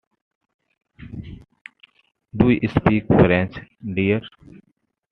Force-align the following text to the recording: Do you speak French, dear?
Do 2.35 2.49
you 2.49 2.67
speak 2.69 3.05
French, 3.05 3.55
dear? 3.85 4.21